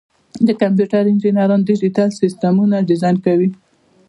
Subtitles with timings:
[0.47, 3.49] د کمپیوټر انجینران ډیجیټل سیسټمونه ډیزاین کوي.